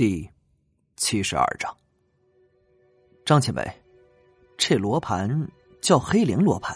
[0.00, 0.26] 第
[0.96, 1.76] 七十二章，
[3.22, 3.62] 张前辈，
[4.56, 5.46] 这罗盘
[5.82, 6.74] 叫黑灵罗盘。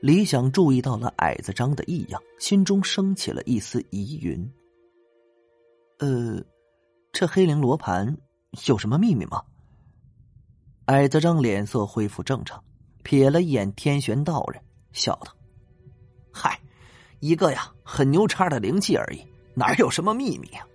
[0.00, 4.52] 李想注意到了矮子张的异样，心中升起了一丝疑云。
[6.00, 6.44] 呃，
[7.12, 8.18] 这黑灵罗盘
[8.66, 9.40] 有什么秘密吗？
[10.86, 12.60] 矮子张脸色恢复正常，
[13.04, 14.60] 瞥了一眼天玄道人，
[14.90, 15.32] 笑道
[16.34, 16.60] ：“嗨，
[17.20, 19.24] 一个呀，很牛叉的灵气而已，
[19.54, 20.66] 哪有什么秘密呀？”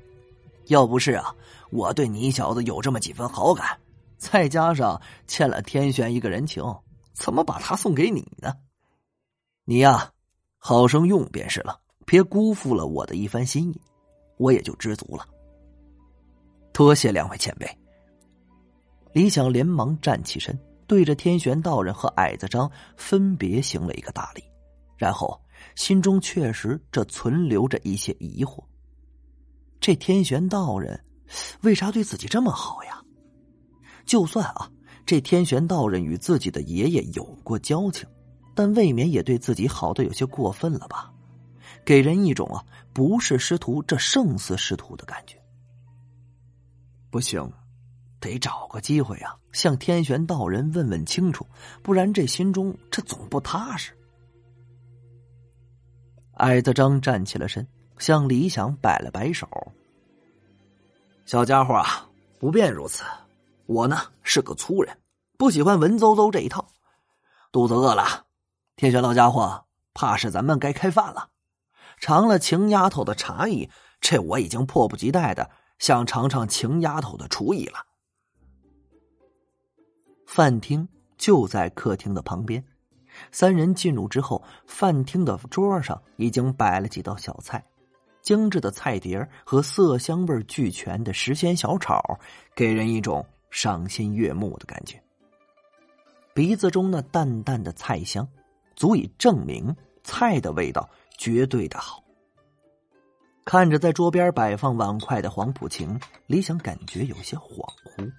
[0.67, 1.35] 要不是啊，
[1.71, 3.77] 我对你小子有这么几分好感，
[4.17, 6.63] 再加上欠了天玄一个人情，
[7.13, 8.53] 怎么把他送给你呢？
[9.65, 10.11] 你呀，
[10.57, 13.81] 好生用便是了，别辜负了我的一番心意，
[14.37, 15.25] 我也就知足了。
[16.73, 17.67] 多谢两位前辈。
[19.13, 24.43] 李想连忙站起身，对着天玄道人和矮子张分别行了一个大礼，
[24.97, 25.39] 然后
[25.75, 28.63] 心中确实这存留着一些疑惑。
[29.85, 30.99] 这天玄道人
[31.61, 32.99] 为啥对自己这么好呀？
[34.03, 34.67] 就算啊，
[35.05, 38.09] 这天玄道人与自己的爷爷有过交情，
[38.55, 41.13] 但未免也对自己好的有些过分了吧？
[41.85, 45.39] 给人一种啊，不是师徒，这胜似师徒的感觉。
[47.11, 47.47] 不行，
[48.19, 51.45] 得找个机会啊，向天玄道人问问清楚，
[51.83, 53.95] 不然这心中这总不踏实。
[56.37, 57.63] 矮子张站起了身。
[57.97, 59.47] 向李想摆了摆手
[61.25, 62.07] ：“小家伙啊，
[62.39, 63.03] 不便如此。
[63.65, 64.97] 我呢是个粗人，
[65.37, 66.67] 不喜欢文绉绉这一套。
[67.51, 68.25] 肚子饿了，
[68.75, 71.29] 天玄老家伙，怕是咱们该开饭了。
[71.99, 73.69] 尝了秦丫头的茶艺，
[74.01, 77.79] 这我已经迫不及待的想尝尝秦丫头的厨艺了。”
[80.27, 82.63] 饭厅就在客厅的旁边。
[83.31, 87.63] 三人进入之后，饭厅的桌上已经摆了几道小菜。
[88.25, 92.19] 精致的菜碟和色香味俱全的时鲜小炒，
[92.55, 94.99] 给人一种赏心悦目的感觉。
[96.33, 98.27] 鼻子中那淡淡的菜香，
[98.75, 102.03] 足以证明菜的味道绝对的好。
[103.45, 107.63] 看着在桌边摆放碗筷的黄浦晴，李想感觉有些恍
[107.95, 108.11] 惚。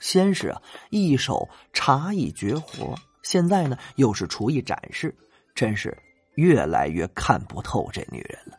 [0.00, 0.60] 先是啊
[0.90, 5.16] 一手茶艺绝活，现在呢又是厨艺展示，
[5.54, 5.96] 真是
[6.34, 8.58] 越来越看不透这女人了。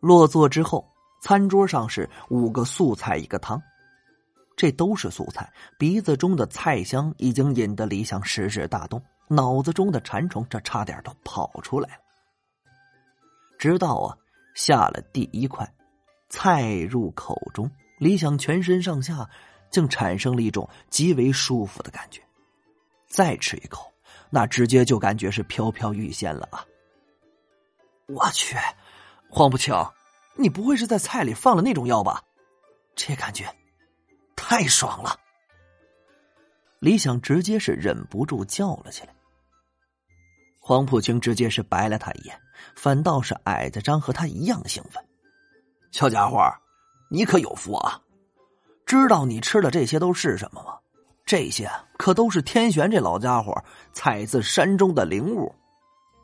[0.00, 0.90] 落座之后，
[1.20, 3.62] 餐桌上是五个素菜一个汤，
[4.56, 5.52] 这都是素菜。
[5.78, 12.02] 鼻子中的菜香已经引得李想食指大动，脑子中的馋虫这差点都跑出来了。
[13.58, 14.16] 直到啊
[14.54, 15.70] 下了第一块
[16.30, 19.28] 菜入口中，李想全身上下
[19.70, 22.22] 竟产生了一种极为舒服的感觉。
[23.06, 23.92] 再吃一口，
[24.30, 26.64] 那直接就感觉是飘飘欲仙了啊！
[28.06, 28.56] 我去。
[29.30, 29.72] 黄不清，
[30.34, 32.22] 你不会是在菜里放了那种药吧？
[32.96, 33.48] 这感觉
[34.34, 35.16] 太爽了！
[36.80, 39.14] 李想直接是忍不住叫了起来。
[40.58, 42.38] 黄浦清直接是白了他一眼，
[42.74, 45.02] 反倒是矮子张和他一样兴奋。
[45.92, 46.42] 小家伙，
[47.08, 48.00] 你可有福啊！
[48.84, 50.76] 知道你吃的这些都是什么吗？
[51.24, 53.54] 这些可都是天玄这老家伙
[53.92, 55.54] 采自山中的灵物。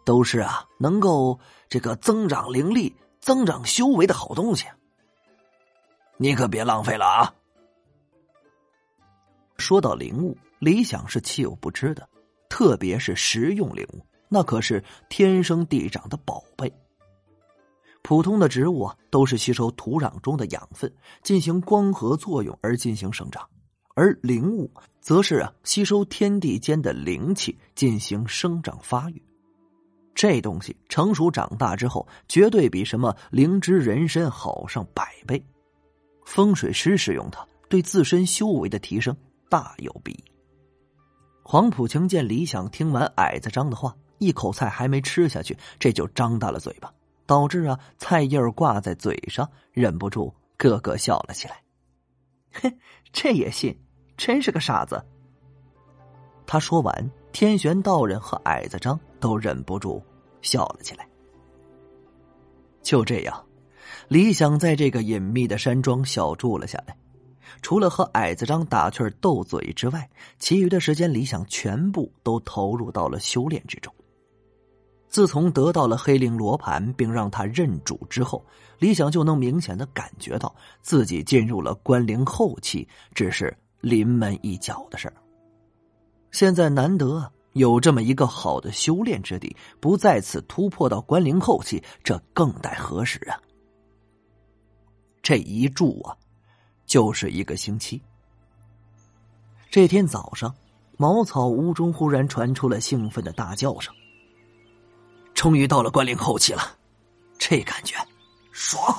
[0.06, 1.36] 都是啊，能够
[1.68, 4.64] 这个增长灵力、增长修为的好东西。
[6.16, 7.34] 你可别浪费了啊！
[9.58, 12.08] 说到灵物，李想是岂有不知的，
[12.48, 16.72] 特别是食用灵物，那可是天生地长的宝贝。
[18.02, 20.94] 普通的植物啊，都是吸收土壤中的养分，
[21.24, 23.42] 进行光合作用而进行生长；
[23.96, 29.20] 而灵物则是啊，吸收天地间的灵气，进行生长发育。
[30.16, 35.40] 这东西成熟长大之后，绝对比什么灵芝、人参好上百倍。
[36.24, 39.14] 风水师使用它，对自身修为的提升
[39.50, 40.24] 大有裨益。
[41.44, 46.90] 黄浦清见李想听完矮子张的话，一口菜还没吃下去，这就张大了嘴巴，
[47.26, 51.62] 导致啊菜叶挂在嘴上，忍不住咯咯笑了起来。
[52.54, 52.72] 哼，
[53.12, 53.78] 这也信，
[54.16, 55.04] 真是个傻子。
[56.46, 60.02] 他说完，天玄道人和矮子张都忍不住
[60.42, 61.08] 笑了起来。
[62.82, 63.44] 就这样，
[64.08, 66.96] 李想在这个隐秘的山庄小住了下来。
[67.62, 70.08] 除了和矮子张打趣斗嘴之外，
[70.38, 73.92] 其余的时间，李想全部都投入到了修炼之中。
[75.08, 78.44] 自从得到了黑灵罗盘，并让他认主之后，
[78.78, 85.14] 李想就能明显的感觉到自己进入了关灵后期，只是临门一脚的事儿。
[86.32, 93.40] 现在难得有这么一个好的修炼之地，不再次突破到关灵后期，这更待何时啊？
[95.22, 96.14] 这一住啊，
[96.84, 98.02] 就是一个星期。
[99.70, 100.54] 这天早上，
[100.98, 103.94] 茅草屋中忽然传出了兴奋的大叫声。
[105.32, 106.76] 终于到了关灵后期了，
[107.38, 107.96] 这感觉
[108.52, 108.94] 爽！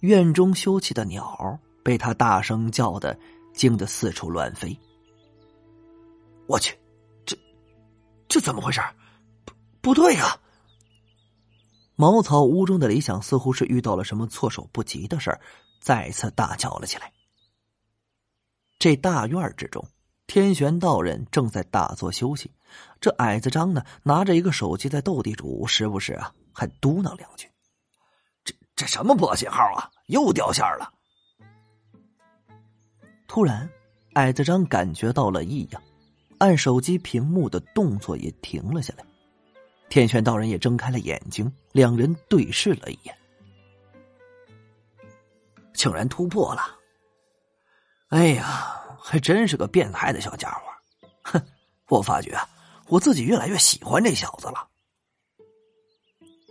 [0.00, 3.18] 院中休憩的鸟被他大声叫的
[3.52, 4.78] 惊得四处乱飞。
[6.46, 6.78] 我去，
[7.24, 7.36] 这
[8.28, 8.80] 这怎么回事？
[9.44, 10.38] 不不对呀！
[11.96, 15.40] 茅草屋中的李想似乎是遇到了什么措手不及的事儿，
[15.80, 17.12] 再次大叫了起来。
[18.78, 19.86] 这大院之中。
[20.28, 22.50] 天玄道人正在打坐休息，
[23.00, 27.48] 这矮子张呢，拿着一个手机在斗地主，时不时啊还嘟囔两句
[28.42, 30.92] ：“这这什么破信号啊，又掉线了。”
[33.28, 33.70] 突然，
[34.14, 35.80] 矮子张感觉到了异样，
[36.38, 39.04] 按手机屏幕的动作也停了下来。
[39.88, 43.16] 天玄道人也睁开了眼睛，两人对视了一眼，
[45.74, 46.62] 竟然突破了！
[48.08, 48.72] 哎呀！
[48.98, 50.62] 还真是个变态的小家伙，
[51.22, 51.40] 哼！
[51.88, 52.36] 我发觉
[52.88, 54.66] 我自己越来越喜欢这小子了。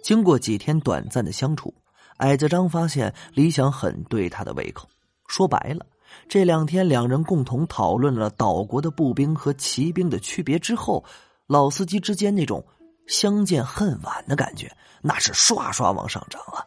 [0.02, 1.74] 经过几天短暂的相处，
[2.20, 4.88] 矮子张发现李想很对他的胃口。
[5.28, 5.86] 说白了，
[6.28, 11.04] 这两天两人共同讨论了岛国的步兵和骑兵的区别之后，
[11.48, 12.66] 老司机之间那种
[13.08, 14.72] 相见恨晚的感觉，
[15.02, 16.64] 那是刷刷往上涨啊！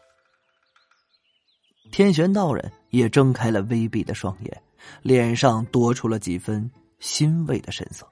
[1.90, 4.62] 天玄道人也睁开了微闭的双眼。
[5.02, 8.08] 脸上多出了几分欣慰的神色。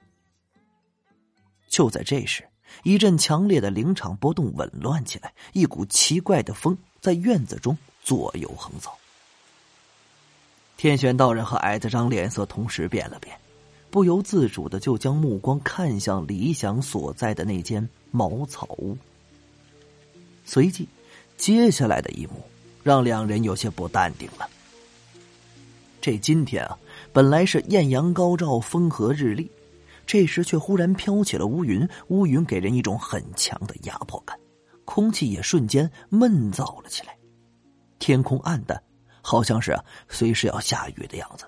[1.67, 2.47] 就在这时，
[2.83, 8.91] 一阵强烈的灵场波动紊乱起来，一股奇怪的风在院子中左右横走。
[10.77, 13.35] 天玄道人和矮子张脸色同时变了变，
[13.89, 18.95] 不由自主的就将目光看向李想所在的那间茅草屋。
[20.45, 20.87] 随即，
[21.35, 22.33] 接下来的一幕
[22.83, 24.47] 让两人有些不淡定了。
[25.99, 26.77] 这今天啊，
[27.11, 29.49] 本来是艳阳高照、风和日丽，
[30.05, 34.39] 这时却忽然飘起了乌云，乌云给人一种很强的压迫感，
[34.85, 37.17] 空气也瞬间闷燥了起来，
[37.97, 38.81] 天空暗淡，
[39.29, 39.77] 好像是
[40.07, 41.43] 随时要下雨的样子。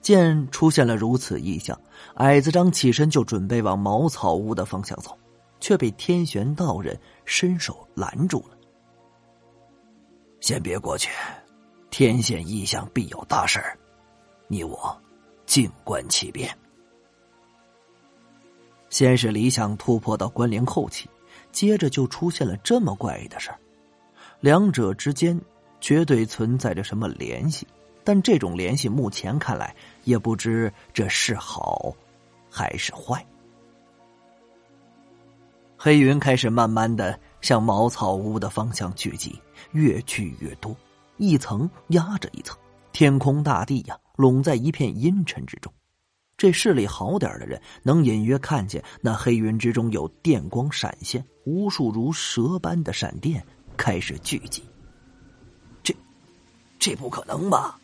[0.00, 1.80] 见出现了如此异象，
[2.16, 5.16] 矮子张起身就准备往茅草屋的方向走，
[5.60, 8.58] 却被天玄道人伸手拦住了。
[10.40, 11.12] 先别过去。
[11.90, 13.62] 天显异象，必有大事
[14.48, 15.00] 你我
[15.46, 16.50] 静观其变。
[18.90, 21.08] 先是李想突破到关联后期，
[21.52, 23.52] 接着就出现了这么怪异的事，
[24.40, 25.38] 两者之间
[25.82, 27.66] 绝对存在着什么联系，
[28.04, 29.74] 但这种联系目前看来
[30.04, 31.92] 也不知这是好
[32.48, 33.26] 还是坏。
[35.76, 39.36] 黑云开始慢慢的向茅草屋的方向聚集，
[39.72, 40.74] 越聚越多。
[41.16, 42.56] 一层压着一层，
[42.92, 45.72] 天空大地呀，笼在一片阴沉之中。
[46.36, 53.44] 这视力好点的人能隐约看见那黑云之中有电光闪现，无数如蛇般的闪电
[53.76, 54.62] 开始聚集。
[56.82, 57.78] 这，不可能吧？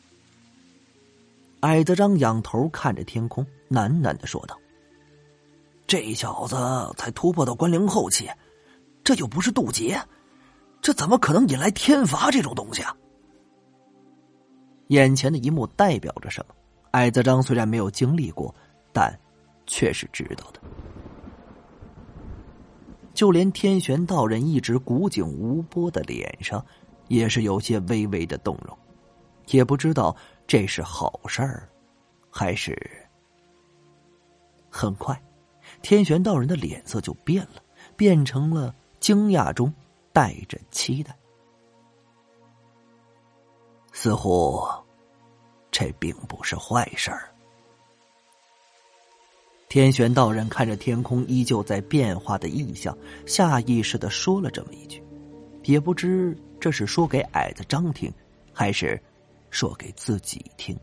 [1.60, 4.58] 矮子张仰头看着天空，喃喃的说道
[5.86, 6.56] ：“这小子
[6.96, 8.28] 才突破到关灵后期，
[9.04, 10.02] 这又不是渡劫，
[10.82, 12.96] 这怎么可能引来天罚这种东西啊？”
[14.88, 16.54] 眼前的一幕代表着什么？
[16.90, 18.52] 矮子张虽然没有经历过，
[18.92, 19.16] 但
[19.64, 20.60] 却是知道的。
[23.14, 26.64] 就连天玄道人一直古井无波的脸上，
[27.06, 28.76] 也是有些微微的动容，
[29.50, 30.14] 也不知道
[30.46, 31.68] 这是好事儿，
[32.30, 32.76] 还是……
[34.70, 35.20] 很快，
[35.82, 37.62] 天玄道人的脸色就变了，
[37.96, 39.72] 变成了惊讶中
[40.12, 41.16] 带着期待。
[43.92, 44.62] 似乎，
[45.70, 47.28] 这并不是坏事儿。
[49.68, 55.02] 天玄道人看着天空依旧在变化的异象，下意识的说了这么一句，
[55.64, 58.12] 也不知这是说给矮子张听，
[58.52, 59.00] 还是
[59.50, 60.78] 说给自己听。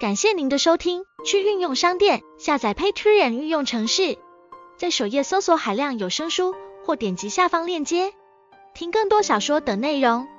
[0.00, 4.18] 感谢您的收听，去运用商店下载 Patreon 运用城市，
[4.76, 8.12] 在首页搜索海量有声书，或点击下方链接
[8.74, 10.31] 听更多小说等内容。